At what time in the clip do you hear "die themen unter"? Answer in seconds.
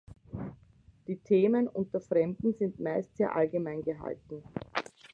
1.05-2.01